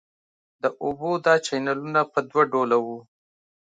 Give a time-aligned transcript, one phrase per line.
[0.61, 2.97] د اوبو دا چینلونه په دوه ډوله وو.